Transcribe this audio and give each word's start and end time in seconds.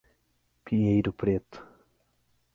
Pinheiro 0.65 1.13
Preto 1.13 1.61